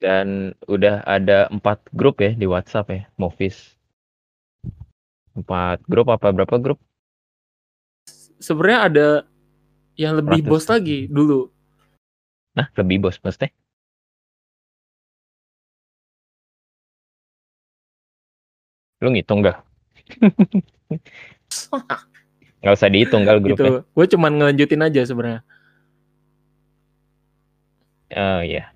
Dan 0.00 0.56
udah 0.64 1.04
ada 1.04 1.44
empat 1.52 1.84
grup 1.92 2.24
ya 2.24 2.32
di 2.32 2.48
WhatsApp 2.48 2.88
ya, 2.88 3.02
Movies. 3.20 3.76
Empat 5.36 5.84
grup 5.84 6.08
apa 6.08 6.32
berapa 6.32 6.56
grup? 6.56 6.80
Sebenarnya 8.40 8.80
ada 8.88 9.08
yang 10.00 10.16
lebih 10.16 10.40
Ratus. 10.40 10.48
bos 10.48 10.64
lagi 10.72 11.04
dulu. 11.04 11.52
Nah, 12.56 12.72
lebih 12.80 13.04
bos 13.04 13.20
maksudnya. 13.20 13.52
Lu 19.04 19.12
ngitung 19.12 19.44
gak? 19.44 19.60
Nggak 22.60 22.76
usah 22.76 22.88
dihitung 22.92 23.24
gal 23.24 23.40
grupnya. 23.40 23.84
gitu. 23.84 23.88
Gue 23.96 24.06
cuman 24.16 24.32
ngelanjutin 24.36 24.84
aja 24.84 25.00
sebenarnya. 25.04 25.40
Oh 28.16 28.40
iya. 28.44 28.72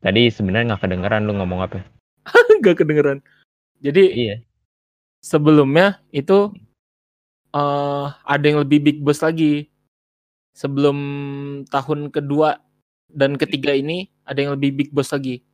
Tadi 0.00 0.28
sebenarnya 0.30 0.74
nggak 0.74 0.82
kedengeran 0.86 1.24
lu 1.26 1.32
ngomong 1.40 1.60
apa. 1.64 1.78
Gak 2.64 2.82
kedengeran. 2.82 3.22
Jadi 3.80 4.04
Iya. 4.12 4.36
sebelumnya 5.22 6.02
itu 6.10 6.50
eh 7.54 8.06
ada 8.10 8.44
yang 8.44 8.60
lebih 8.66 8.78
big 8.82 8.98
boss 9.00 9.22
lagi. 9.22 9.70
Sebelum 10.56 10.96
tahun 11.68 12.08
kedua 12.10 12.58
dan 13.12 13.36
ketiga 13.36 13.76
ini 13.76 14.08
ada 14.24 14.40
yang 14.40 14.52
lebih 14.56 14.72
big 14.74 14.90
boss 14.90 15.12
lagi. 15.12 15.44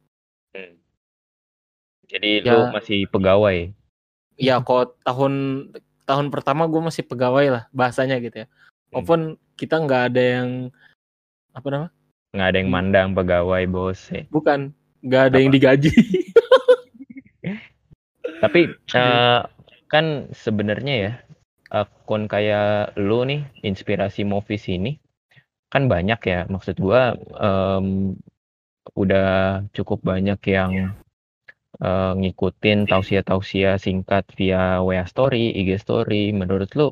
Hmm. 0.55 0.79
Jadi 2.09 2.47
Ya. 2.47 2.55
lu 2.55 2.73
masih 2.73 3.05
pegawai. 3.11 3.75
Ya 4.41 4.59
kok 4.63 4.97
tahun 5.05 5.33
tahun 6.09 6.27
pertama 6.35 6.67
gue 6.67 6.83
masih 6.83 7.05
pegawai 7.07 7.47
lah 7.51 7.65
bahasanya 7.71 8.19
gitu 8.23 8.45
ya. 8.45 8.47
Walaupun 8.93 9.37
kita 9.57 9.81
nggak 9.81 10.03
ada 10.13 10.23
yang 10.41 10.49
apa 11.53 11.67
namanya? 11.69 11.93
Nggak 12.33 12.49
ada 12.49 12.57
yang 12.59 12.69
Hmm. 12.73 12.77
mandang 12.81 13.09
pegawai 13.13 13.63
bos 13.69 14.01
ya. 14.09 14.25
Bukan 14.33 14.73
nggak 15.05 15.23
ada 15.29 15.37
Apa? 15.37 15.43
yang 15.45 15.53
digaji. 15.53 15.93
Tapi 18.43 18.61
eh, 18.73 19.41
kan 19.87 20.05
sebenarnya 20.33 20.95
ya 20.97 21.13
akun 21.73 22.29
kayak 22.29 22.97
lu 23.01 23.25
nih 23.25 23.45
inspirasi 23.63 24.25
movies 24.25 24.69
ini 24.69 24.97
kan 25.73 25.89
banyak 25.89 26.21
ya 26.25 26.41
maksud 26.49 26.77
gua 26.77 27.17
em, 27.17 28.13
udah 28.93 29.63
cukup 29.73 30.01
banyak 30.03 30.41
yang 30.49 30.97
eh, 31.85 32.13
ngikutin 32.17 32.89
tausiah-tausiah 32.89 33.77
singkat 33.77 34.25
via 34.37 34.81
WA 34.81 35.05
story, 35.05 35.53
IG 35.53 35.77
story. 35.81 36.33
Menurut 36.33 36.73
lu 36.73 36.89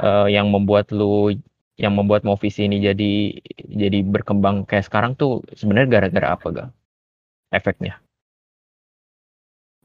eh, 0.00 0.28
yang 0.30 0.52
membuat 0.52 0.92
lu 0.92 1.32
yang 1.76 1.92
membuat 1.92 2.24
movies 2.24 2.56
ini 2.56 2.80
jadi 2.80 3.36
jadi 3.68 3.98
berkembang 4.04 4.64
kayak 4.64 4.88
sekarang 4.88 5.12
tuh 5.12 5.44
sebenarnya 5.52 6.00
gara-gara 6.00 6.28
apa 6.32 6.46
gak 6.48 6.70
efeknya? 7.52 8.00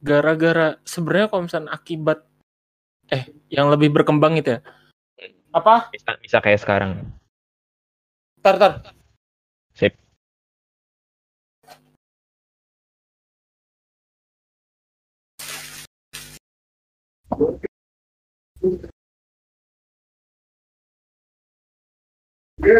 Gara-gara 0.02 0.80
sebenarnya 0.88 1.28
kalau 1.30 1.44
misalnya 1.45 1.72
akibat 1.75 2.25
eh 3.12 3.28
yang 3.52 3.67
lebih 3.67 3.92
berkembang 3.92 4.39
itu 4.39 4.58
ya. 4.58 4.59
Apa? 5.52 5.92
Bisa, 5.92 6.16
bisa 6.23 6.38
kayak 6.39 6.64
sekarang. 6.64 6.92
Tar 8.39 8.56
tar. 8.56 8.73
Sip. 9.75 9.94
Oke, 22.61 22.77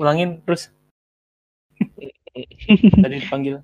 ulangin 0.00 0.40
terus. 0.48 0.72
Tadi 3.04 3.16
dipanggil 3.20 3.60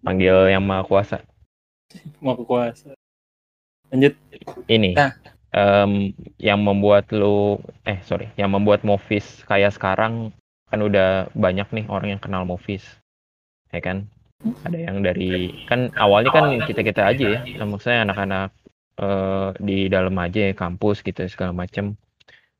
Panggil 0.00 0.48
yang 0.48 0.64
maha 0.64 0.80
kuasa. 0.88 1.20
ke 1.92 2.44
kuasa. 2.48 2.96
Lanjut. 3.92 4.16
Ini 4.64 4.96
Nah. 4.96 5.12
em, 5.52 6.16
yang 6.40 6.64
membuat 6.64 7.12
lu 7.12 7.60
eh 7.84 8.00
sorry, 8.08 8.32
yang 8.40 8.48
membuat 8.48 8.80
movies 8.80 9.44
kayak 9.44 9.76
sekarang 9.76 10.32
kan 10.72 10.80
udah 10.80 11.28
banyak 11.36 11.68
nih 11.68 11.84
orang 11.92 12.16
yang 12.16 12.22
kenal 12.22 12.48
movies. 12.48 12.80
Ya 13.76 13.84
kan? 13.84 14.08
Ada 14.64 14.78
yang 14.88 15.04
dari 15.04 15.52
kan 15.68 15.92
awalnya 16.00 16.32
kan 16.32 16.56
kita-kita 16.64 17.04
aja 17.04 17.24
ya. 17.40 17.40
Maksudnya 17.60 18.08
anak-anak 18.08 18.48
eh, 19.00 19.48
di 19.60 19.78
dalam 19.92 20.16
aja 20.16 20.50
ya 20.50 20.54
kampus 20.56 21.04
gitu 21.04 21.24
segala 21.28 21.52
macem. 21.52 21.96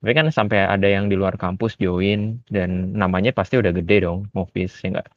Tapi 0.00 0.12
kan 0.16 0.26
sampai 0.32 0.64
ada 0.64 0.88
yang 0.88 1.12
di 1.12 1.16
luar 1.16 1.36
kampus 1.36 1.76
join 1.76 2.40
dan 2.48 2.96
namanya 2.96 3.36
pasti 3.36 3.60
udah 3.60 3.72
gede 3.72 4.08
dong 4.08 4.32
movies 4.32 4.72
ya 4.80 4.96
enggak? 4.96 5.08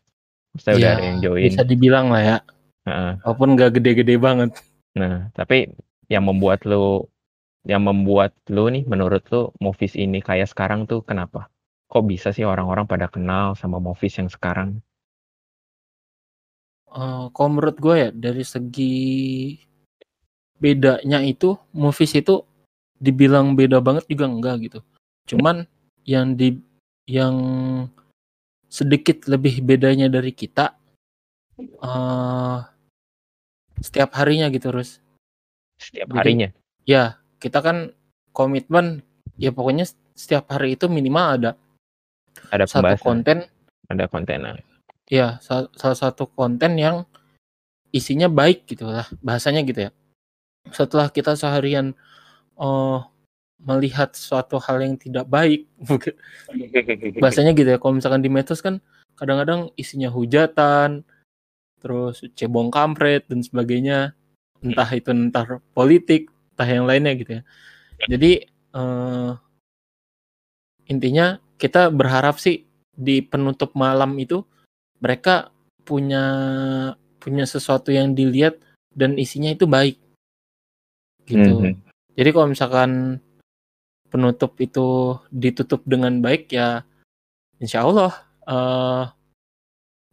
Maksudnya 0.53 0.75
udah 0.75 0.83
Ya, 0.83 0.93
ada 0.95 1.05
yang 1.07 1.19
join. 1.23 1.43
Bisa 1.51 1.63
dibilang 1.63 2.07
lah 2.11 2.21
ya. 2.21 2.37
Heeh. 2.83 3.11
Walaupun 3.23 3.49
nggak 3.55 3.71
gede-gede 3.79 4.15
banget. 4.19 4.51
Nah, 4.99 5.31
tapi 5.31 5.71
yang 6.11 6.27
membuat 6.27 6.67
lu 6.67 7.07
yang 7.63 7.87
membuat 7.87 8.35
lu 8.51 8.67
nih 8.67 8.83
menurut 8.83 9.23
lu 9.31 9.55
movies 9.63 9.95
ini 9.95 10.19
kayak 10.19 10.51
sekarang 10.51 10.83
tuh 10.83 10.99
kenapa? 10.99 11.47
Kok 11.87 12.03
bisa 12.03 12.35
sih 12.35 12.43
orang-orang 12.43 12.83
pada 12.83 13.07
kenal 13.07 13.55
sama 13.55 13.79
movies 13.79 14.19
yang 14.19 14.27
sekarang? 14.27 14.83
Eh, 16.93 17.25
kalau 17.33 17.49
menurut 17.49 17.77
gue 17.81 17.95
ya 17.97 18.09
dari 18.13 18.45
segi 18.45 18.95
bedanya 20.61 21.25
itu 21.25 21.57
movies 21.73 22.13
itu 22.13 22.45
dibilang 23.01 23.57
beda 23.57 23.81
banget 23.81 24.05
juga 24.05 24.29
enggak 24.29 24.55
gitu. 24.69 24.79
Cuman 25.25 25.65
yang 26.05 26.37
di 26.37 26.55
yang 27.09 27.35
sedikit 28.69 29.25
lebih 29.27 29.65
bedanya 29.65 30.07
dari 30.07 30.31
kita 30.31 30.77
eh 31.59 32.59
setiap 33.81 34.13
harinya 34.15 34.47
gitu 34.53 34.69
terus. 34.69 35.01
Setiap 35.81 36.13
Jadi- 36.13 36.17
harinya. 36.21 36.49
Ya, 36.85 37.17
kita 37.41 37.59
kan 37.63 37.91
komitmen 38.35 39.01
ya 39.41 39.49
pokoknya 39.49 39.89
setiap 40.13 40.45
hari 40.53 40.77
itu 40.77 40.85
minimal 40.85 41.41
ada 41.41 41.51
Ada 42.53 42.65
satu 42.69 42.85
pembahasan, 42.85 43.01
konten 43.01 43.37
ada 43.89 44.05
kontenan. 44.09 44.55
Ya 45.07 45.39
sa- 45.43 45.69
salah 45.75 45.97
satu 45.97 46.29
konten 46.31 46.79
yang 46.79 47.03
isinya 47.93 48.25
baik 48.27 48.65
gitu 48.65 48.89
lah 48.89 49.05
bahasanya 49.21 49.61
gitu 49.67 49.89
ya. 49.89 49.91
Setelah 50.73 51.11
kita 51.11 51.37
seharian 51.37 51.93
eh 52.57 52.99
melihat 53.63 54.11
suatu 54.11 54.59
hal 54.59 54.83
yang 54.83 54.99
tidak 54.99 55.23
baik 55.29 55.71
bahasanya 57.23 57.55
gitu 57.55 57.69
ya. 57.75 57.77
Kalau 57.79 57.95
misalkan 57.95 58.23
di 58.23 58.27
medsos 58.27 58.59
kan 58.59 58.83
kadang-kadang 59.15 59.71
isinya 59.79 60.11
hujatan 60.11 61.07
terus 61.79 62.23
cebong 62.35 62.71
kampret 62.71 63.27
dan 63.27 63.43
sebagainya. 63.43 64.15
Entah 64.63 64.87
itu 64.95 65.11
entar 65.11 65.59
politik 65.75 66.31
entah 66.55 66.69
yang 66.69 66.87
lainnya 66.87 67.13
gitu 67.19 67.31
ya. 67.39 67.41
Jadi 68.07 68.31
eh 68.73 69.31
intinya 70.91 71.39
kita 71.55 71.87
berharap 71.93 72.39
sih 72.41 72.67
di 72.93 73.23
penutup 73.23 73.71
malam 73.73 74.13
itu 74.19 74.43
mereka 75.03 75.51
punya 75.83 76.23
punya 77.19 77.43
sesuatu 77.43 77.91
yang 77.91 78.15
dilihat 78.15 78.55
dan 78.95 79.19
isinya 79.19 79.51
itu 79.51 79.67
baik. 79.67 79.99
Gitu. 81.23 81.55
Mhm. 81.55 81.79
jadi 82.19 82.29
kalau 82.35 82.51
misalkan 82.51 83.19
penutup 84.11 84.59
itu 84.59 85.17
ditutup 85.31 85.81
dengan 85.87 86.19
baik 86.19 86.51
ya 86.51 86.83
insya 87.63 87.87
Allah 87.87 88.11
eh 88.43 89.03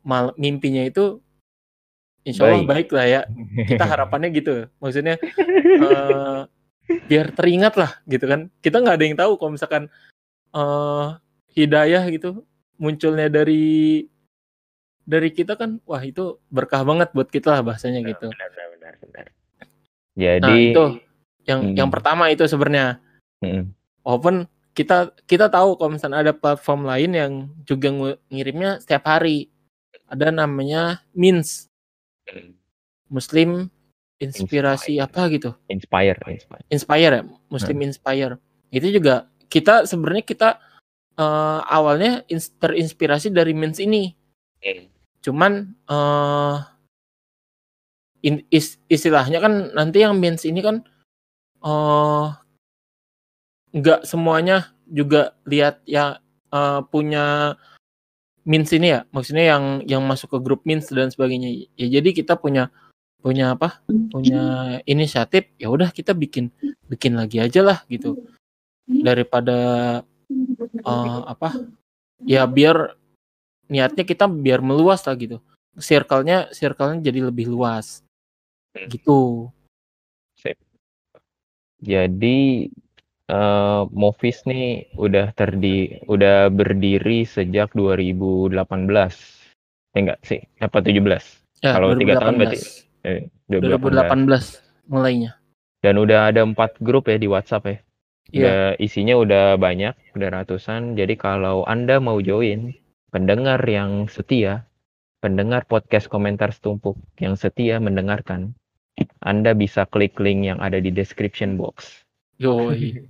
mal 0.06 0.32
mimpinya 0.38 0.86
itu 0.86 1.18
insya 2.24 2.46
Allah 2.46 2.62
Baik. 2.62 2.70
baik 2.70 2.88
lah 2.94 3.06
ya. 3.10 3.20
Kita 3.66 3.84
harapannya 3.90 4.30
gitu. 4.32 4.70
Maksudnya 4.78 5.18
eh 5.18 6.40
biar 7.10 7.26
teringat 7.34 7.74
lah 7.76 7.90
gitu 8.06 8.24
kan. 8.30 8.48
Kita 8.62 8.80
nggak 8.80 8.96
ada 8.96 9.04
yang 9.04 9.18
tahu 9.18 9.32
kalau 9.36 9.52
misalkan 9.58 9.90
eh 10.54 11.06
hidayah 11.58 12.06
gitu 12.14 12.46
munculnya 12.78 13.28
dari 13.28 14.06
dari 15.10 15.34
kita 15.34 15.58
kan 15.58 15.82
wah 15.82 15.98
itu 15.98 16.38
berkah 16.54 16.86
banget 16.86 17.10
buat 17.10 17.26
kita 17.26 17.58
lah 17.58 17.62
bahasanya 17.66 17.98
gitu. 18.06 18.30
Benar, 18.30 18.48
benar, 18.54 18.68
benar, 18.70 18.94
benar. 19.02 19.26
nah 20.14 20.54
Jadi, 20.54 20.70
itu 20.70 20.84
yang 21.50 21.60
Hmm. 21.66 21.74
yang 21.74 21.90
pertama 21.90 22.30
itu 22.30 22.46
sebenarnya. 22.46 23.02
Mm, 23.42 23.74
walaupun 24.06 24.46
kita 24.70 25.10
kita 25.26 25.50
tahu 25.50 25.74
kalau 25.74 25.90
misalnya 25.98 26.22
ada 26.22 26.30
platform 26.30 26.86
lain 26.86 27.10
yang 27.10 27.32
juga 27.66 27.90
ngirimnya 28.30 28.78
setiap 28.78 29.10
hari. 29.10 29.50
Ada 30.06 30.30
namanya 30.30 31.02
Mins 31.10 31.66
mm, 32.30 32.54
Muslim 33.10 33.66
inspirasi 34.22 34.98
Inspire. 34.98 35.06
apa 35.06 35.22
gitu? 35.34 35.50
Inspire, 35.66 36.18
inspire. 36.30 36.64
Inspire 36.70 37.12
ya 37.18 37.22
Muslim 37.50 37.78
Inspire. 37.82 38.34
Itu 38.70 38.86
juga 38.94 39.26
kita 39.50 39.90
sebenarnya 39.90 40.22
kita 40.22 40.48
eh, 41.18 41.60
awalnya 41.66 42.22
ins- 42.30 42.54
terinspirasi 42.56 43.34
dari 43.34 43.52
Mins 43.56 43.82
ini. 43.82 44.14
Mm, 44.62 44.86
cuman 45.20 45.76
eh 45.88 46.56
in- 48.24 48.46
is- 48.52 48.80
istilahnya 48.88 49.40
kan 49.40 49.72
nanti 49.72 50.04
yang 50.04 50.16
means 50.20 50.44
ini 50.44 50.60
kan 50.60 50.84
eh 51.64 52.26
nggak 53.70 54.02
semuanya 54.02 54.74
juga 54.90 55.38
lihat 55.46 55.78
ya 55.86 56.18
eh, 56.50 56.80
punya 56.90 57.54
means 58.44 58.72
ini 58.74 58.96
ya. 58.98 59.00
Maksudnya 59.14 59.44
yang 59.56 59.64
yang 59.86 60.02
masuk 60.02 60.34
ke 60.34 60.38
grup 60.42 60.64
means 60.66 60.88
dan 60.90 61.12
sebagainya. 61.12 61.68
Ya 61.78 62.00
jadi 62.00 62.10
kita 62.10 62.34
punya 62.40 62.72
punya 63.22 63.54
apa? 63.54 63.84
Punya 64.10 64.42
inisiatif 64.88 65.52
ya 65.60 65.68
udah 65.70 65.92
kita 65.94 66.16
bikin 66.16 66.50
bikin 66.88 67.14
lagi 67.14 67.38
aja 67.38 67.60
lah 67.62 67.78
gitu. 67.86 68.18
Daripada 68.88 69.58
eh, 70.74 71.20
apa? 71.28 71.54
Ya 72.26 72.44
biar 72.48 72.96
niatnya 73.70 74.02
kita 74.02 74.26
biar 74.26 74.60
meluas 74.60 75.06
lah 75.06 75.14
gitu 75.14 75.38
circle-nya 75.78 76.50
circle-nya 76.50 76.98
jadi 77.00 77.30
lebih 77.30 77.46
luas 77.46 78.02
gitu 78.74 79.50
Jadi 81.80 82.68
eh 83.30 83.82
Movies 83.88 84.44
nih 84.44 84.92
udah 85.00 85.32
terdi 85.32 85.96
udah 86.04 86.52
berdiri 86.52 87.24
sejak 87.24 87.72
2018. 87.72 88.52
Ya 89.96 89.98
enggak 89.98 90.20
sih? 90.28 90.44
Apa 90.60 90.84
17? 90.84 91.00
ya 91.64 91.72
Kalau 91.72 91.96
tiga 91.96 92.20
tahun 92.20 92.36
berarti 92.36 92.58
2018 93.00 93.08
eh, 93.08 93.20
2018. 93.48 94.12
2018 94.12 94.92
mulainya 94.92 95.30
Dan 95.80 95.94
udah 95.96 96.28
ada 96.28 96.44
empat 96.44 96.76
grup 96.84 97.08
ya 97.08 97.16
di 97.16 97.28
WhatsApp 97.30 97.64
ya. 97.64 97.76
Iya. 98.30 98.44
Udah, 98.44 98.60
isinya 98.76 99.14
udah 99.16 99.44
banyak, 99.56 99.94
udah 100.14 100.28
ratusan. 100.30 100.94
Jadi 100.94 101.16
kalau 101.16 101.64
Anda 101.64 101.96
mau 101.98 102.20
join, 102.20 102.76
pendengar 103.10 103.60
yang 103.66 104.06
setia, 104.06 104.64
pendengar 105.20 105.66
podcast 105.66 106.08
komentar 106.08 106.54
setumpuk 106.54 106.96
yang 107.18 107.34
setia 107.34 107.82
mendengarkan, 107.82 108.54
Anda 109.22 109.52
bisa 109.52 109.84
klik 109.90 110.16
link 110.16 110.46
yang 110.46 110.58
ada 110.62 110.78
di 110.78 110.88
description 110.94 111.58
box. 111.58 112.02
yoi 112.40 113.04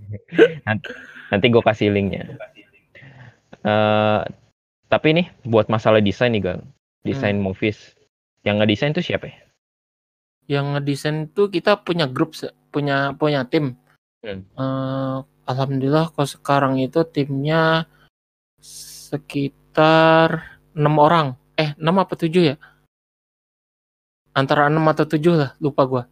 Nanti 1.31 1.47
gue 1.47 1.63
kasih 1.63 1.95
linknya. 1.95 2.35
Eh, 3.63 4.21
tapi 4.91 5.09
nih 5.15 5.31
buat 5.47 5.71
masalah 5.71 6.03
desain 6.03 6.35
nih 6.35 6.43
Gang, 6.43 6.63
desain 7.07 7.39
movies, 7.39 7.95
yang 8.43 8.59
ngedesain 8.59 8.91
tuh 8.91 9.05
siapa 9.05 9.31
ya? 9.31 9.39
yang 10.51 10.75
ngedesain 10.75 11.31
tuh 11.31 11.47
kita 11.47 11.79
punya 11.79 12.11
grup 12.11 12.35
punya 12.75 13.15
punya 13.15 13.47
tim 13.47 13.79
Hmm. 14.21 14.45
Eh, 14.53 15.19
alhamdulillah 15.49 16.13
kalau 16.13 16.29
sekarang 16.29 16.77
itu 16.77 17.01
timnya 17.09 17.89
sekitar 18.61 19.57
enam 20.75 20.95
orang 20.99 21.27
eh 21.55 21.75
enam 21.79 22.03
apa 22.03 22.15
tujuh 22.19 22.55
ya 22.55 22.57
antara 24.35 24.67
enam 24.71 24.87
atau 24.91 25.07
tujuh 25.07 25.35
lah 25.35 25.51
lupa 25.63 25.83
gua 25.87 26.03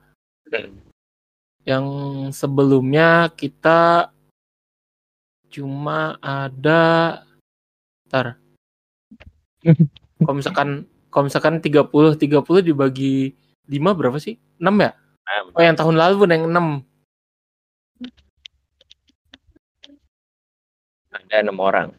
yang 1.67 1.87
sebelumnya 2.33 3.29
kita 3.35 4.11
cuma 5.49 6.17
ada 6.21 7.25
ntar 8.09 8.37
kalau 10.23 10.37
misalkan 10.37 10.89
kalau 11.09 11.25
misalkan 11.27 11.59
30 11.59 12.15
30 12.21 12.61
dibagi 12.63 13.33
5 13.69 13.93
berapa 13.97 14.17
sih? 14.21 14.37
6 14.61 14.75
ya? 14.81 14.93
Oh 15.53 15.61
yang 15.61 15.77
tahun 15.77 15.97
lalu 15.97 16.25
yang 16.29 16.49
6 16.49 16.85
Ada 21.09 21.45
enam 21.45 21.59
orang. 21.61 21.93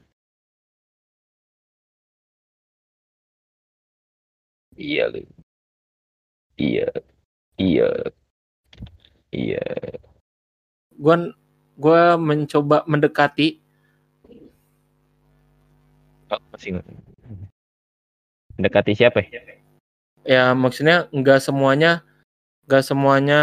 Iya, 4.79 5.03
lu. 5.11 5.19
Iya. 6.55 6.87
Iya. 7.59 7.89
Iya. 9.29 9.63
gua 10.99 11.15
gua 11.77 12.15
mencoba 12.19 12.83
mendekati 12.87 13.59
Oh, 16.29 16.37
masih. 16.53 16.77
Mendekati 18.53 18.93
siapa 18.93 19.25
ya? 19.25 19.41
ya 20.27 20.53
maksudnya 20.53 21.09
nggak 21.09 21.41
semuanya 21.41 22.05
nggak 22.69 22.85
semuanya 22.85 23.41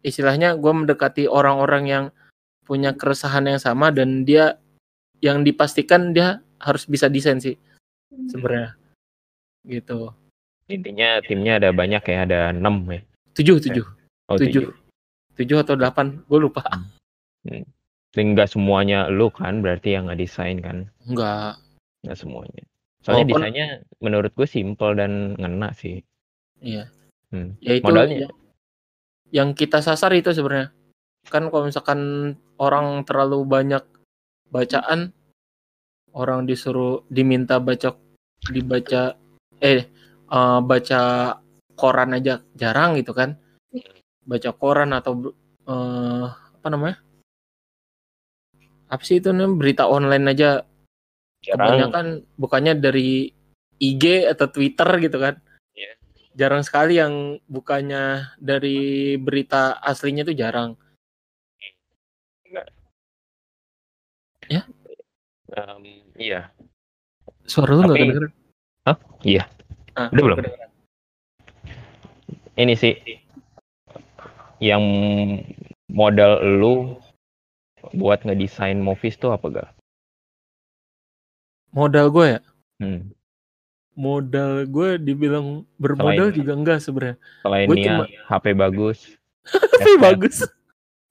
istilahnya 0.00 0.56
gua 0.56 0.72
mendekati 0.72 1.28
orang-orang 1.28 1.84
yang 1.84 2.04
punya 2.64 2.96
keresahan 2.96 3.44
yang 3.44 3.60
sama 3.60 3.92
dan 3.92 4.24
dia 4.24 4.56
yang 5.20 5.44
dipastikan 5.44 6.16
dia 6.16 6.40
harus 6.62 6.88
bisa 6.88 7.12
desain 7.12 7.42
sih 7.42 7.60
sebenarnya 8.32 8.79
gitu 9.64 10.12
Intinya 10.70 11.18
timnya 11.26 11.58
ada 11.58 11.74
banyak 11.74 11.98
ya, 12.06 12.18
ada 12.22 12.40
enam 12.54 12.86
ya. 12.86 13.02
tujuh 13.34 13.58
tujuh 13.58 13.86
Oh, 14.30 14.38
tujuh 14.38 14.70
tujuh 15.34 15.56
atau 15.58 15.74
delapan 15.74 16.22
gue 16.24 16.38
lupa 16.38 16.62
Tapi 18.10 18.20
nggak 18.34 18.50
semuanya 18.50 19.10
lu 19.10 19.30
kan, 19.30 19.58
berarti 19.62 19.94
yang 19.98 20.06
nggak 20.06 20.20
desain 20.20 20.58
kan? 20.58 20.86
nggak 21.06 21.58
Nggak 22.00 22.18
semuanya. 22.18 22.62
Soalnya 23.02 23.24
Walaupun- 23.26 23.40
desainnya 23.42 23.66
menurut 23.98 24.32
gue 24.32 24.46
simple 24.46 24.92
dan 24.94 25.34
ngena 25.36 25.72
sih. 25.74 26.00
iya 26.60 26.86
Hmm. 27.30 27.54
ya 27.62 27.78
itu 27.78 27.86
Modalnya? 27.86 28.26
yang, 28.26 28.32
yang 29.30 29.48
kita 29.54 29.78
sasar 29.80 30.10
itu 30.12 30.30
sebenarnya 30.30 30.74
kan 31.26 31.46
kalau 31.46 31.66
misalkan 31.66 32.00
orang 32.58 33.06
terlalu 33.06 33.46
banyak 33.46 33.82
bacaan 34.50 35.14
orang 36.10 36.42
disuruh 36.44 37.06
diminta 37.06 37.56
baca 37.58 37.94
dibaca 38.50 39.14
eh 39.60 39.86
eh, 40.32 40.58
baca 40.64 41.00
koran 41.76 42.16
aja 42.16 42.40
jarang 42.56 42.96
gitu 43.00 43.12
kan 43.16 43.36
baca 44.24 44.50
koran 44.52 44.92
atau 44.92 45.32
eh, 45.68 46.26
apa 46.60 46.68
namanya 46.68 46.98
apa 48.90 49.02
sih 49.06 49.22
itu 49.22 49.30
namanya 49.30 49.54
berita 49.54 49.84
online 49.86 50.26
aja 50.34 50.50
Jarang. 51.40 51.56
kebanyakan 51.56 52.06
bukannya 52.36 52.74
dari 52.76 53.32
IG 53.80 54.28
atau 54.28 54.46
Twitter 54.52 54.84
gitu 55.00 55.16
kan. 55.16 55.40
Iya. 55.72 55.92
Jarang 56.36 56.60
sekali 56.60 57.00
yang 57.00 57.40
bukannya 57.48 58.28
dari 58.36 59.16
berita 59.16 59.80
aslinya 59.80 60.26
tuh 60.28 60.36
jarang. 60.36 60.76
Em, 65.50 65.82
iya. 66.14 66.54
Suara 67.42 67.74
lu 67.74 67.82
nggak 67.88 67.98
Tapi- 67.98 68.39
kedengeran? 68.82 68.96
Iya. 69.22 69.44
Ah, 69.92 70.08
Udah 70.08 70.22
belum? 70.22 70.36
kedengeran. 70.38 70.70
Ini 72.56 72.74
sih 72.74 72.94
yang 74.58 74.82
modal 75.86 76.32
lu 76.42 77.00
buat 77.92 78.20
ngedesain 78.22 78.76
movies 78.76 79.16
tuh 79.16 79.32
apa 79.32 79.46
gak? 79.50 79.68
Modal 81.70 82.10
gue 82.10 82.26
ya, 82.28 82.40
Hmm. 82.76 83.14
modal 83.94 84.66
gue 84.66 84.98
dibilang 84.98 85.62
bermodal 85.76 86.28
Selain- 86.28 86.36
juga 86.36 86.52
enggak 86.52 86.78
sebenarnya. 86.82 87.16
Selain 87.40 87.66
Gua 87.66 87.76
cuma- 87.78 88.08
HP 88.26 88.44
bagus, 88.52 88.98
headset, 89.78 89.96
bagus. 89.98 90.36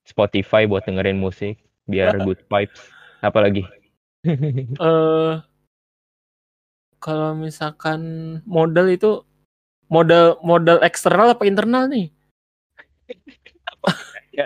Spotify 0.03 0.65
buat 0.65 0.83
dengerin 0.83 1.17
musik, 1.17 1.57
biar 1.85 2.11
good 2.27 2.41
vibes. 2.43 2.81
Apa 3.19 3.39
lagi? 3.41 3.63
Eh 4.25 5.33
kalau 6.99 7.31
misalkan 7.33 7.99
modal 8.43 8.91
itu 8.91 9.23
modal 9.87 10.37
modal 10.43 10.83
eksternal 10.83 11.33
apa 11.33 11.47
internal 11.47 11.87
nih? 11.87 12.11
ya, 14.35 14.45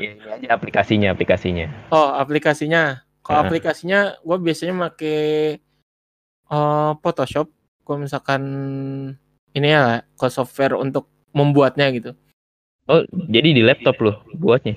ini 0.00 0.22
aja 0.30 0.56
aplikasinya, 0.56 1.12
aplikasinya. 1.12 1.68
Oh, 1.92 2.14
aplikasinya. 2.16 3.04
Kalau 3.22 3.46
aplikasinya 3.46 4.18
gue 4.22 4.38
biasanya 4.38 4.74
make 4.74 5.14
eh, 6.50 6.92
Photoshop. 7.02 7.50
Kalau 7.82 7.98
misalkan 7.98 8.42
ini 9.52 9.68
ya 9.68 10.06
ke 10.14 10.26
software 10.30 10.78
untuk 10.78 11.10
membuatnya 11.34 11.90
gitu. 11.90 12.14
Oh, 12.86 13.02
jadi 13.30 13.54
di 13.54 13.62
laptop 13.62 13.98
lu 14.02 14.14
buatnya? 14.38 14.74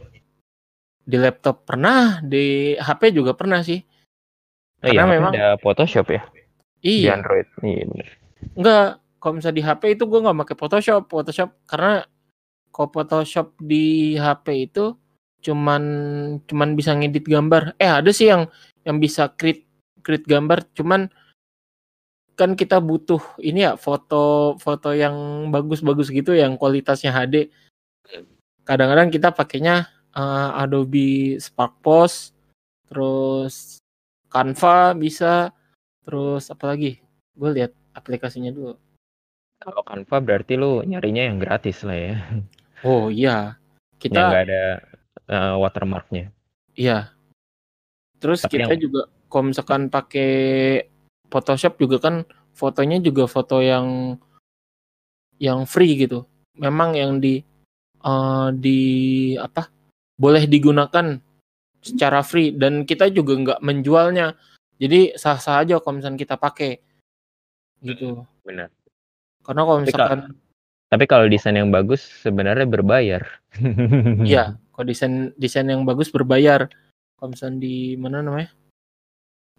Di 1.05 1.17
laptop 1.21 1.65
pernah, 1.69 2.21
di 2.21 2.73
HP 2.77 3.13
juga 3.13 3.37
pernah 3.37 3.61
sih. 3.61 3.81
Oh 4.81 4.89
iya, 4.89 5.05
Karena 5.05 5.13
memang- 5.13 5.33
ada 5.33 5.45
Photoshop 5.61 6.09
ya 6.13 6.21
di 6.85 7.09
Iya, 7.09 7.17
Android. 7.17 7.47
Iya 7.65 7.83
bener. 7.89 8.09
enggak. 8.53 8.89
Kalau 9.17 9.33
misalnya 9.41 9.57
di 9.57 9.65
HP 9.65 9.81
itu 9.97 10.03
gue 10.05 10.19
nggak 10.21 10.37
pakai 10.45 10.55
Photoshop, 10.61 11.03
Photoshop 11.09 11.49
karena 11.65 12.05
kalau 12.69 12.89
Photoshop 12.93 13.57
di 13.57 14.13
HP 14.21 14.69
itu 14.69 14.93
cuman 15.41 15.83
cuman 16.45 16.69
bisa 16.77 16.93
ngedit 16.93 17.25
gambar. 17.25 17.73
Eh 17.81 17.89
ada 17.89 18.13
sih 18.13 18.29
yang 18.29 18.45
yang 18.85 19.01
bisa 19.01 19.33
create 19.33 19.65
create 20.05 20.29
gambar, 20.29 20.61
cuman 20.77 21.09
kan 22.37 22.53
kita 22.53 22.77
butuh 22.83 23.17
ini 23.41 23.65
ya 23.65 23.73
foto 23.79 24.53
foto 24.61 24.91
yang 24.91 25.49
bagus-bagus 25.49 26.13
gitu 26.13 26.37
yang 26.37 26.53
kualitasnya 26.61 27.09
HD. 27.09 27.49
Kadang-kadang 28.61 29.09
kita 29.09 29.33
pakainya 29.33 29.89
eh, 30.13 30.49
Adobe 30.61 31.41
Spark 31.41 31.81
Post, 31.81 32.37
terus 32.89 33.81
Canva 34.29 34.93
bisa, 34.93 35.49
terus 36.05 36.53
apa 36.53 36.71
lagi? 36.71 37.01
Gue 37.35 37.51
lihat 37.51 37.75
aplikasinya 37.97 38.53
dulu. 38.53 38.77
Kalau 39.59 39.81
Canva 39.83 40.17
berarti 40.21 40.53
lu 40.55 40.85
nyarinya 40.85 41.23
yang 41.27 41.37
gratis 41.41 41.81
lah 41.83 41.97
ya. 41.97 42.15
Oh 42.85 43.09
iya, 43.09 43.57
Yang 43.97 44.01
kita 44.03 44.19
nggak 44.21 44.43
ada 44.45 44.63
uh, 45.31 45.55
watermarknya. 45.57 46.29
iya. 46.77 47.09
Terus 48.21 48.45
Tapi 48.45 48.61
kita 48.61 48.77
yang 48.77 48.81
juga 48.81 49.01
kalau 49.27 49.51
misalkan 49.51 49.89
pakai 49.89 50.31
Photoshop 51.27 51.81
juga 51.81 51.97
kan 51.99 52.23
fotonya 52.55 53.03
juga 53.03 53.27
foto 53.27 53.59
yang 53.59 54.15
yang 55.41 55.67
free 55.67 55.99
gitu. 55.99 56.23
Memang 56.55 56.95
yang 56.95 57.19
di 57.19 57.43
eh, 57.99 58.49
di 58.55 58.79
apa 59.35 59.67
boleh 60.15 60.47
digunakan 60.47 61.19
secara 61.83 62.23
free 62.23 62.55
dan 62.55 62.87
kita 62.87 63.11
juga 63.11 63.35
nggak 63.35 63.59
menjualnya. 63.59 64.33
Jadi 64.75 65.15
sah-sah 65.15 65.63
aja 65.63 65.79
kalau 65.79 65.99
misalkan 65.99 66.19
kita 66.19 66.35
pakai 66.35 66.79
gitu. 67.85 68.25
benar. 68.43 68.71
Karena 69.45 69.61
kalau 69.63 69.79
Tapi, 69.81 69.87
misalkan 69.87 70.19
tapi 70.85 71.03
kalau 71.09 71.25
desain 71.27 71.57
yang 71.57 71.71
bagus 71.73 72.01
sebenarnya 72.23 72.67
berbayar. 72.67 73.23
Iya, 74.29 74.59
kalau 74.75 74.85
desain 74.85 75.31
desain 75.39 75.67
yang 75.67 75.83
bagus 75.87 76.11
berbayar. 76.11 76.67
Kalau 77.15 77.29
misalnya 77.31 77.57
di 77.63 77.95
mana 77.95 78.19
namanya? 78.19 78.51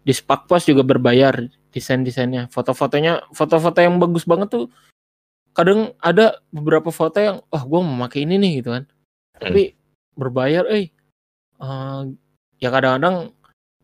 Di 0.05 0.13
Spakpos 0.13 0.69
juga 0.69 0.85
berbayar 0.87 1.49
desain-desainnya. 1.73 2.47
Foto-fotonya, 2.53 3.27
foto-foto 3.33 3.79
yang 3.81 3.97
bagus 3.99 4.23
banget 4.23 4.53
tuh 4.53 4.65
kadang 5.57 5.97
ada 5.97 6.37
beberapa 6.53 6.93
foto 6.93 7.17
yang 7.17 7.41
wah 7.49 7.65
gue 7.65 7.79
mau 7.81 8.05
pakai 8.05 8.23
ini 8.29 8.37
nih 8.37 8.51
gitu 8.61 8.69
kan. 8.77 8.83
Tapi 9.41 9.73
berbayar 10.13 10.69
eh 10.69 10.93
Eh, 11.57 12.01
ya 12.61 12.69
kadang-kadang 12.69 13.33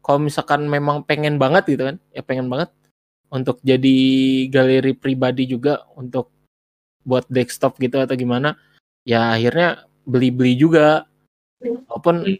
kalau 0.03 0.19
misalkan 0.19 0.67
memang 0.67 1.07
pengen 1.07 1.39
banget 1.39 1.63
gitu 1.73 1.87
kan, 1.87 1.97
ya 2.11 2.19
pengen 2.19 2.51
banget 2.51 2.69
untuk 3.31 3.57
jadi 3.63 3.97
galeri 4.51 4.93
pribadi 4.93 5.47
juga 5.47 5.87
untuk 5.95 6.29
buat 7.07 7.23
desktop 7.31 7.79
gitu 7.79 8.03
atau 8.03 8.13
gimana, 8.13 8.59
ya 9.07 9.33
akhirnya 9.33 9.87
beli-beli 10.03 10.59
juga. 10.59 11.07
Walaupun 11.63 12.35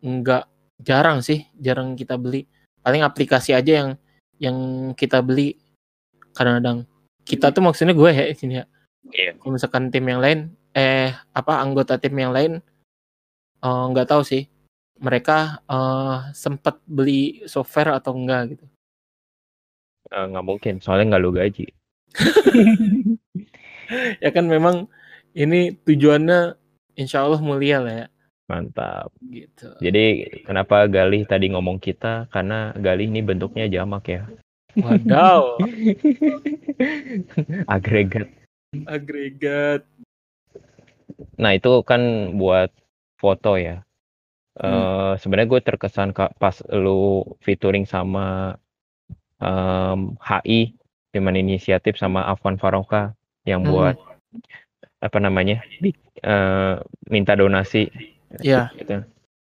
nggak 0.00 0.44
jarang 0.86 1.18
sih, 1.26 1.50
jarang 1.58 1.98
kita 1.98 2.14
beli. 2.14 2.46
Paling 2.80 3.02
aplikasi 3.02 3.50
aja 3.52 3.84
yang 3.84 3.90
yang 4.38 4.56
kita 4.94 5.20
beli 5.20 5.58
kadang-kadang. 6.32 6.86
Kita 7.26 7.50
tuh 7.50 7.66
maksudnya 7.66 7.92
gue 7.92 8.10
ya 8.14 8.24
sini 8.32 8.62
ya. 8.62 8.64
Iya. 9.10 9.30
Kalau 9.42 9.52
misalkan 9.58 9.90
tim 9.90 10.06
yang 10.06 10.22
lain, 10.22 10.54
eh 10.70 11.10
apa 11.34 11.58
anggota 11.58 11.98
tim 11.98 12.14
yang 12.14 12.30
lain 12.30 12.62
eh, 13.58 13.84
nggak 13.90 14.06
tahu 14.06 14.22
sih 14.22 14.46
mereka 15.00 15.64
eh, 15.66 16.16
sempat 16.36 16.78
beli 16.84 17.42
software 17.48 17.96
atau 17.96 18.12
enggak 18.14 18.54
gitu. 18.56 18.66
Nggak 20.10 20.44
mungkin, 20.46 20.74
soalnya 20.78 21.16
nggak 21.16 21.22
lu 21.24 21.32
gaji. 21.32 21.66
Ya 24.22 24.30
kan 24.30 24.46
memang 24.46 24.86
ini 25.34 25.74
tujuannya 25.74 26.54
insya 26.94 27.26
Allah 27.26 27.42
mulia 27.42 27.82
lah 27.82 27.94
ya 27.94 28.08
Mantap. 28.46 29.10
gitu. 29.26 29.66
Jadi 29.82 30.26
kenapa 30.46 30.86
Galih 30.86 31.26
tadi 31.26 31.50
ngomong 31.50 31.82
kita? 31.82 32.30
Karena 32.30 32.70
Galih 32.78 33.10
ini 33.10 33.18
bentuknya 33.18 33.66
jamak 33.66 34.06
ya. 34.06 34.30
Wadaw, 34.78 35.58
Agregat. 37.74 38.30
agregat. 38.86 39.82
Nah 41.34 41.58
itu 41.58 41.82
kan 41.82 42.30
buat 42.38 42.70
foto 43.18 43.58
ya. 43.58 43.82
Eh 44.60 45.12
Sebenarnya 45.16 45.48
gue 45.48 45.60
terkesan 45.64 46.12
kak 46.12 46.36
pas 46.36 46.52
lu 46.70 47.24
featuring 47.40 47.88
sama 47.88 48.56
em, 49.40 50.14
HI 50.20 50.76
Human 51.16 51.34
Inisiatif 51.34 51.96
sama 51.96 52.28
Afwan 52.28 52.60
Faroka 52.60 53.16
yang 53.48 53.64
Hmm. 53.64 53.72
buat 53.72 53.96
apa 55.00 55.16
namanya 55.16 55.64
eh, 56.20 56.74
minta 57.08 57.32
donasi 57.32 57.88
Iya. 58.38 58.68
gitu. 58.76 59.00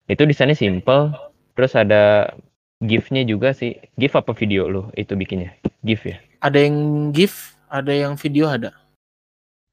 Itu 0.07 0.23
desainnya 0.29 0.55
simple, 0.55 1.17
terus 1.57 1.73
ada 1.73 2.31
GIF-nya 2.79 3.25
juga 3.25 3.51
sih. 3.51 3.75
GIF 3.97 4.15
apa 4.15 4.37
video 4.37 4.69
lu 4.69 4.83
itu 4.95 5.17
bikinnya? 5.17 5.57
GIF 5.83 6.05
ya? 6.07 6.17
Ada 6.45 6.69
yang 6.69 6.77
GIF, 7.11 7.57
ada 7.73 7.91
yang 7.91 8.15
video 8.15 8.47
ada. 8.47 8.71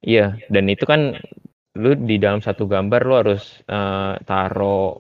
Iya, 0.02 0.40
dan 0.50 0.66
itu 0.72 0.88
kan 0.88 1.20
lu 1.76 1.92
di 1.94 2.16
dalam 2.18 2.40
satu 2.40 2.66
gambar 2.66 3.02
lu 3.04 3.14
harus 3.20 3.44
eh, 3.68 4.14
taruh 4.24 4.96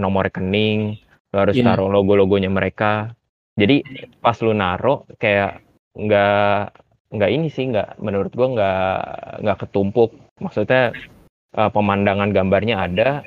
nomor 0.00 0.28
rekening, 0.28 0.96
lu 1.32 1.36
harus 1.36 1.56
Iya. 1.56 1.72
taruh 1.72 1.92
logo-logonya 1.92 2.48
mereka. 2.48 3.12
Jadi 3.58 3.84
pas 4.24 4.36
lu 4.40 4.56
naro 4.56 5.04
kayak 5.20 5.60
nggak 5.92 6.72
nggak 7.12 7.30
ini 7.30 7.52
sih 7.52 7.68
nggak 7.68 8.00
menurut 8.00 8.32
gua 8.32 8.48
nggak 8.56 8.80
nggak 9.44 9.58
ketumpuk. 9.68 10.16
Maksudnya 10.40 10.96
eh, 11.52 11.70
pemandangan 11.72 12.32
gambarnya 12.32 12.80
ada, 12.88 13.20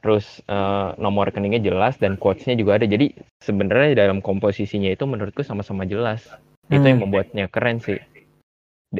terus 0.00 0.40
eh, 0.48 0.88
nomor 0.96 1.28
rekeningnya 1.28 1.60
jelas 1.60 2.00
dan 2.00 2.16
quotes-nya 2.16 2.56
juga 2.56 2.80
ada. 2.80 2.88
Jadi 2.88 3.12
sebenarnya 3.44 4.08
dalam 4.08 4.24
komposisinya 4.24 4.88
itu 4.88 5.04
menurutku 5.04 5.44
sama-sama 5.44 5.84
jelas. 5.84 6.24
Itu 6.72 6.82
yang 6.88 7.04
Hmm. 7.04 7.12
membuatnya 7.12 7.46
keren 7.52 7.78
sih. 7.84 8.00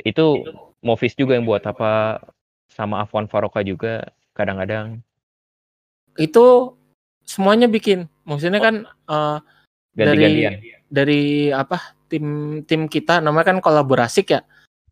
Itu 0.04 0.44
Movis 0.84 1.16
juga 1.16 1.34
yang 1.34 1.48
buat 1.48 1.64
apa 1.64 2.20
sama 2.68 3.00
Afwan 3.02 3.26
Faroka 3.26 3.64
juga 3.64 4.12
kadang-kadang 4.36 5.00
Itu 6.16 6.76
semuanya 7.26 7.66
bikin. 7.66 8.06
Maksudnya 8.24 8.62
kan 8.62 8.86
eh, 8.86 9.38
dari 9.92 10.22
ganti-gantian. 10.22 10.80
dari 10.88 11.22
apa 11.50 11.98
tim 12.06 12.26
tim 12.64 12.86
kita 12.86 13.20
namanya 13.20 13.52
kan 13.52 13.58
kolaborasi 13.60 14.22
ya. 14.24 14.40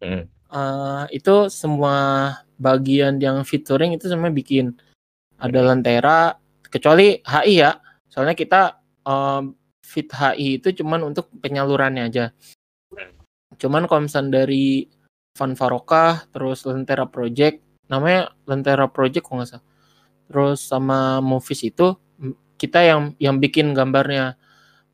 Mm. 0.02 0.28
Eh, 0.54 1.04
itu 1.18 1.50
semua 1.50 2.30
bagian 2.62 3.18
yang 3.18 3.42
featuring 3.42 3.98
itu 3.98 4.06
semua 4.06 4.30
bikin 4.30 4.78
ada 5.34 5.60
lentera 5.66 6.38
kecuali 6.70 7.18
HI 7.26 7.54
ya 7.58 7.74
soalnya 8.06 8.38
kita 8.38 8.78
eh, 9.02 9.42
fit 9.82 10.06
HI 10.06 10.62
itu 10.62 10.70
cuman 10.78 11.10
untuk 11.10 11.26
penyalurannya 11.42 12.06
aja 12.06 12.30
cuman 13.58 13.90
kalau 13.90 14.06
misalnya 14.06 14.46
dari 14.46 14.86
Van 15.34 15.58
Farokah 15.58 16.30
terus 16.30 16.62
lentera 16.62 17.10
project 17.10 17.58
namanya 17.90 18.30
lentera 18.46 18.86
project 18.86 19.26
kok 19.26 19.34
nggak 19.34 19.50
salah 19.50 19.66
terus 20.30 20.58
sama 20.62 21.18
movies 21.18 21.66
itu 21.66 21.98
kita 22.64 22.80
yang 22.80 23.00
yang 23.20 23.36
bikin 23.36 23.76
gambarnya 23.76 24.40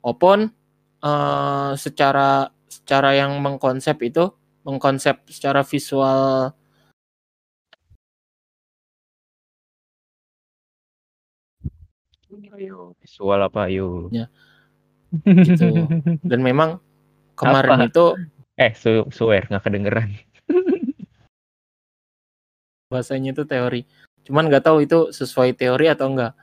Opon 0.03 0.51
eh, 1.05 1.71
secara 1.79 2.51
secara 2.67 3.15
yang 3.15 3.39
mengkonsep 3.39 3.97
itu 4.03 4.25
mengkonsep 4.67 5.23
secara 5.31 5.63
visual 5.63 6.53
Ayo, 12.61 12.95
visual 13.03 13.41
apa 13.43 13.67
ayo. 13.67 14.07
Ya. 14.13 14.29
Gitu. 15.27 15.67
dan 16.23 16.41
memang 16.45 16.79
kemarin 17.35 17.83
Apa? 17.83 17.89
itu 17.91 18.05
Eh, 18.55 18.71
su 18.77 19.03
swear 19.11 19.49
nggak 19.51 19.65
kedengeran. 19.67 20.11
bahasanya 22.91 23.31
itu 23.31 23.47
teori 23.47 23.87
cuman 24.27 24.51
nggak 24.51 24.67
tahu 24.67 24.83
itu 24.83 25.15
sesuai 25.15 25.55
teori 25.55 25.87
atau 25.87 26.11
enggak 26.11 26.35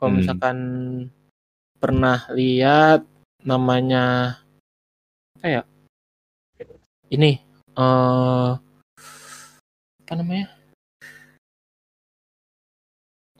kalau 0.00 0.16
Hmm. 0.16 0.18
misalkan 0.24 0.58
pernah 1.76 2.24
lihat 2.32 3.04
namanya 3.44 4.36
apa 5.36 5.46
ya 5.46 5.62
ini 7.12 7.36
eh 7.76 8.50
apa 10.00 10.12
namanya 10.16 10.48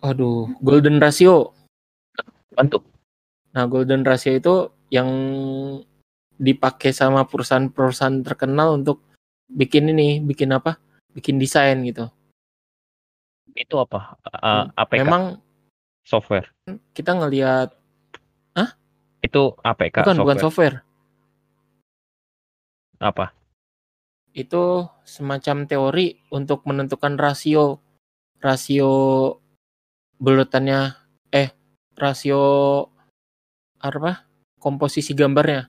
aduh 0.04 0.52
golden 0.60 1.00
ratio 1.00 1.56
Bentuk. 2.50 2.82
Nah, 3.54 3.64
golden 3.70 4.02
ratio 4.02 4.34
itu 4.34 4.54
yang 4.90 5.08
dipakai 6.36 6.90
sama 6.90 7.24
perusahaan-perusahaan 7.24 8.26
terkenal 8.26 8.74
untuk 8.80 9.06
bikin 9.46 9.90
ini, 9.94 10.18
bikin 10.20 10.50
apa? 10.50 10.76
Bikin 11.14 11.38
desain 11.38 11.78
gitu. 11.86 12.10
Itu 13.54 13.78
apa? 13.78 14.18
Uh, 14.28 14.64
APK 14.76 15.02
Memang 15.02 15.38
software. 16.04 16.48
kita 16.94 17.14
ngelihat 17.16 17.74
Itu 19.20 19.52
APK 19.60 20.00
bukan 20.00 20.16
software. 20.16 20.24
bukan 20.24 20.38
software, 20.40 20.76
Apa? 23.00 23.26
itu 24.32 24.86
semacam 25.04 25.66
teori 25.68 26.16
untuk 26.32 26.62
menentukan 26.64 27.18
rasio 27.20 27.82
rasio 28.40 28.92
bulutannya 30.16 30.94
eh 31.34 31.50
rasio 31.98 32.40
apa? 33.82 34.24
komposisi 34.56 35.12
gambarnya 35.12 35.68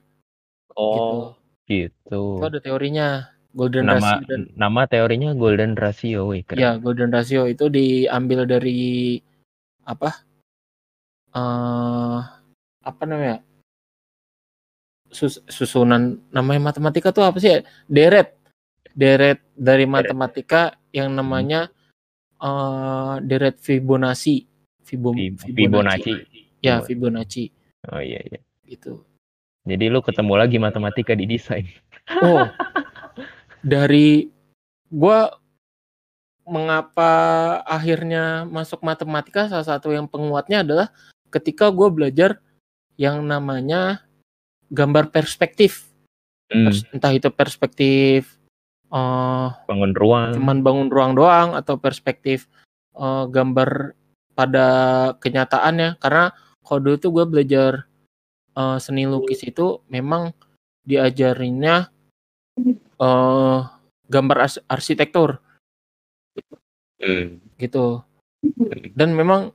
Oh, 0.72 1.36
gitu. 1.68 1.92
gitu. 2.08 2.22
Itu 2.40 2.46
ada 2.48 2.60
teorinya 2.64 3.28
golden 3.52 3.84
Nama 3.84 4.00
ratio 4.00 4.24
dan 4.32 4.40
nama 4.56 4.80
teorinya 4.88 5.36
golden 5.36 5.76
ratio, 5.76 6.32
wih 6.32 6.40
keren. 6.48 6.60
Ya, 6.64 6.70
golden 6.80 7.12
ratio 7.12 7.44
itu 7.44 7.68
diambil 7.68 8.48
dari 8.48 9.20
apa? 9.86 10.10
eh 11.32 12.20
apa 12.82 13.02
namanya? 13.06 13.40
Sus- 15.12 15.44
susunan 15.48 16.18
namanya 16.32 16.72
matematika 16.72 17.12
tuh 17.12 17.24
apa 17.26 17.38
sih? 17.38 17.50
ya? 17.52 17.60
Deret. 17.88 18.38
deret 18.92 19.40
dari 19.56 19.88
matematika 19.88 20.76
yang 20.92 21.16
namanya 21.16 21.72
uh, 22.44 23.16
deret 23.24 23.56
Fibonacci. 23.56 24.44
Fibo, 24.84 25.16
Fibonacci. 25.16 26.12
Ya, 26.60 26.84
Fibonacci. 26.84 27.48
Oh 27.88 28.02
iya 28.02 28.20
iya. 28.28 28.40
Gitu. 28.68 29.00
Jadi 29.64 29.84
lu 29.88 30.04
ketemu 30.04 30.36
lagi 30.36 30.60
matematika 30.60 31.16
di 31.16 31.24
desain. 31.24 31.64
Oh. 32.20 32.44
dari 33.72 34.28
gua 34.92 35.30
mengapa 36.42 37.10
akhirnya 37.62 38.46
masuk 38.46 38.82
matematika 38.82 39.46
salah 39.46 39.66
satu 39.66 39.94
yang 39.94 40.10
penguatnya 40.10 40.66
adalah 40.66 40.90
ketika 41.30 41.70
gue 41.70 41.88
belajar 41.88 42.42
yang 42.98 43.22
namanya 43.24 44.04
gambar 44.68 45.10
perspektif. 45.14 45.88
Hmm. 46.52 46.68
Entah 46.92 47.12
itu 47.16 47.32
perspektif 47.32 48.36
uh, 48.92 49.56
bangun 49.64 49.92
ruang. 49.96 50.36
cuman 50.36 50.58
bangun 50.60 50.88
ruang 50.92 51.12
doang 51.16 51.56
atau 51.56 51.80
perspektif 51.80 52.50
uh, 52.98 53.24
gambar 53.30 53.96
pada 54.36 54.66
kenyataannya. 55.16 55.96
Karena 55.96 56.34
kalau 56.60 56.78
dulu 56.84 56.96
tuh 57.00 57.10
gue 57.16 57.24
belajar 57.24 57.72
uh, 58.56 58.76
seni 58.76 59.08
lukis 59.08 59.40
itu 59.46 59.80
memang 59.88 60.36
diajarinnya 60.84 61.88
uh, 63.00 63.58
gambar 64.10 64.36
ars 64.44 64.56
arsitektur 64.68 65.40
hmm. 67.02 67.58
gitu. 67.58 68.00
Dan 68.94 69.14
memang 69.14 69.50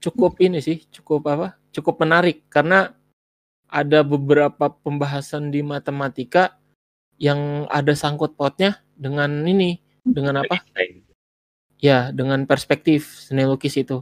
cukup 0.00 0.36
ini 0.40 0.60
sih 0.60 0.84
cukup 0.90 1.28
apa 1.28 1.48
cukup 1.70 2.00
menarik. 2.02 2.44
Karena 2.48 2.90
ada 3.68 4.00
beberapa 4.04 4.72
pembahasan 4.72 5.52
di 5.52 5.60
matematika 5.60 6.56
yang 7.20 7.68
ada 7.70 7.94
sangkut 7.94 8.34
pautnya 8.34 8.82
dengan 8.96 9.44
ini 9.46 9.78
dengan 10.02 10.42
apa? 10.42 10.64
Ya 11.78 12.10
dengan 12.10 12.48
perspektif 12.48 13.28
seni 13.28 13.44
lukis 13.44 13.76
itu. 13.76 14.00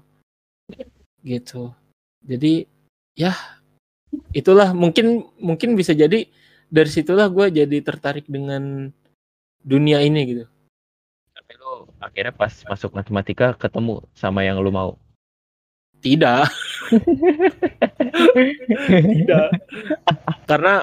Gitu. 1.22 1.74
Jadi 2.22 2.66
ya 3.18 3.34
itulah. 4.32 4.70
Mungkin 4.70 5.26
mungkin 5.42 5.74
bisa 5.74 5.94
jadi 5.94 6.26
dari 6.72 6.90
situlah 6.90 7.28
gue 7.28 7.52
jadi 7.52 7.78
tertarik 7.84 8.24
dengan 8.26 8.88
dunia 9.62 10.02
ini 10.02 10.20
gitu 10.24 10.46
akhirnya 12.02 12.34
pas 12.34 12.50
masuk 12.66 12.90
matematika 12.92 13.54
ketemu 13.54 14.02
sama 14.12 14.42
yang 14.42 14.58
lo 14.58 14.74
mau. 14.74 14.92
Tidak. 16.02 16.42
Tidak. 18.90 19.48
Karena 20.50 20.82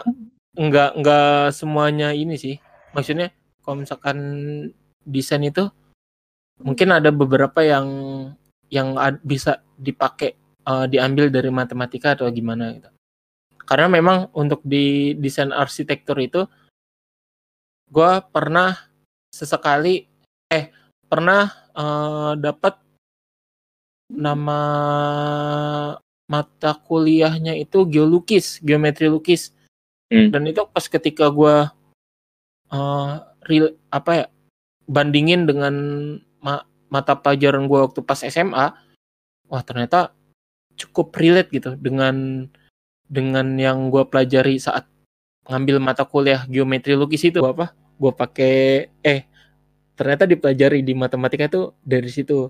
nggak 0.56 0.92
nggak 1.04 1.44
semuanya 1.52 2.16
ini 2.16 2.40
sih. 2.40 2.56
Maksudnya 2.96 3.36
kalau 3.60 3.84
misalkan 3.84 4.18
desain 5.04 5.44
itu 5.44 5.68
mungkin 6.64 6.96
ada 6.96 7.12
beberapa 7.12 7.60
yang 7.64 7.88
yang 8.72 8.96
bisa 9.22 9.60
dipakai 9.76 10.40
uh, 10.64 10.88
diambil 10.88 11.28
dari 11.28 11.52
matematika 11.52 12.16
atau 12.16 12.32
gimana 12.32 12.80
gitu. 12.80 12.90
Karena 13.68 13.92
memang 13.92 14.32
untuk 14.34 14.64
di 14.66 15.14
desain 15.20 15.52
arsitektur 15.54 16.18
itu 16.24 16.48
gue 17.90 18.14
pernah 18.32 18.78
sesekali 19.30 20.06
eh 20.50 20.74
pernah 21.10 21.52
uh, 21.74 22.38
dapat 22.38 22.78
nama 24.10 24.62
mata 26.30 26.72
kuliahnya 26.78 27.58
itu 27.58 27.86
geolukis 27.90 28.62
geometri 28.62 29.10
lukis. 29.10 29.54
Hmm. 30.10 30.34
dan 30.34 30.42
itu 30.50 30.66
pas 30.66 30.82
ketika 30.90 31.30
gue 31.30 31.70
uh, 32.74 33.10
real 33.46 33.78
apa 33.94 34.12
ya 34.18 34.26
bandingin 34.90 35.46
dengan 35.46 35.74
ma 36.42 36.66
mata 36.90 37.14
pelajaran 37.14 37.70
gue 37.70 37.78
waktu 37.78 38.02
pas 38.02 38.18
SMA 38.26 38.74
wah 39.46 39.62
ternyata 39.62 40.10
cukup 40.74 41.14
relate 41.14 41.54
gitu 41.54 41.78
dengan 41.78 42.50
dengan 43.06 43.54
yang 43.62 43.94
gue 43.94 44.02
pelajari 44.10 44.58
saat 44.58 44.90
ngambil 45.46 45.78
mata 45.78 46.10
kuliah 46.10 46.50
geometri 46.50 46.98
lukis 46.98 47.22
itu. 47.22 47.38
Apa? 47.46 47.78
Gue 48.02 48.10
pakai 48.10 48.90
eh 49.06 49.29
ternyata 50.00 50.24
dipelajari 50.24 50.80
di 50.80 50.96
matematika 50.96 51.52
itu 51.52 51.76
dari 51.84 52.08
situ. 52.08 52.48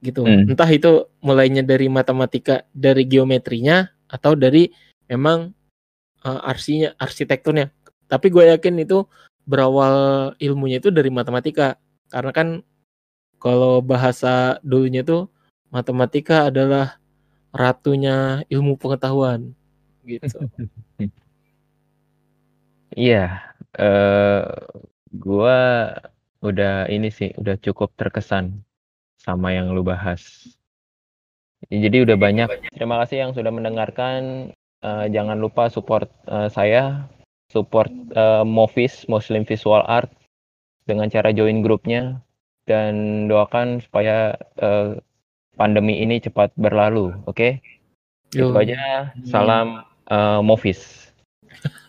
Gitu. 0.00 0.24
Hmm. 0.24 0.48
entah 0.48 0.66
itu 0.72 1.12
mulainya 1.20 1.60
dari 1.60 1.84
matematika 1.92 2.64
dari 2.72 3.04
geometrinya 3.04 3.84
atau 4.08 4.32
dari 4.32 4.72
memang 5.12 5.52
uh, 6.24 6.40
arsinya 6.42 6.96
arsitekturnya. 6.96 7.68
Tapi 8.10 8.26
gue 8.32 8.48
yakin 8.50 8.80
itu 8.82 9.04
berawal 9.44 10.32
ilmunya 10.40 10.80
itu 10.82 10.88
dari 10.88 11.12
matematika. 11.12 11.76
Karena 12.08 12.32
kan 12.32 12.48
kalau 13.36 13.84
bahasa 13.84 14.56
dulunya 14.64 15.04
tuh 15.04 15.28
matematika 15.68 16.48
adalah 16.50 16.96
ratunya 17.54 18.42
ilmu 18.50 18.80
pengetahuan. 18.80 19.54
Gitu. 20.02 20.26
Iya, 22.90 23.54
uh, 23.78 24.50
gua 25.14 25.90
udah 26.40 26.88
ini 26.88 27.12
sih, 27.12 27.34
udah 27.36 27.58
cukup 27.60 27.92
terkesan 27.98 28.64
sama 29.20 29.52
yang 29.52 29.70
lu 29.76 29.84
bahas. 29.84 30.48
Jadi 31.68 32.08
udah 32.08 32.16
banyak. 32.16 32.48
Terima 32.72 32.96
kasih 33.04 33.28
yang 33.28 33.32
sudah 33.36 33.52
mendengarkan. 33.52 34.52
Uh, 34.80 35.04
jangan 35.12 35.36
lupa 35.36 35.68
support 35.68 36.08
uh, 36.24 36.48
saya, 36.48 37.04
support 37.52 37.92
uh, 38.16 38.48
Movis 38.48 39.04
Muslim 39.12 39.44
Visual 39.44 39.84
Art 39.84 40.08
dengan 40.88 41.12
cara 41.12 41.36
join 41.36 41.60
grupnya 41.60 42.16
dan 42.64 43.26
doakan 43.28 43.84
supaya 43.84 44.40
uh, 44.56 44.96
pandemi 45.60 46.00
ini 46.00 46.16
cepat 46.16 46.56
berlalu. 46.56 47.12
Oke, 47.28 47.60
okay? 48.32 48.40
itu 48.40 48.56
aja. 48.56 49.12
Salam 49.28 49.84
uh, 50.08 50.40
Movis. 50.40 51.12